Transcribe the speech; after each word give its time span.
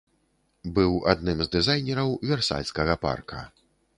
Быў 0.77 0.95
адным 1.13 1.37
з 1.43 1.47
дызайнераў 1.57 2.09
версальскага 2.31 2.93
парка. 3.07 3.45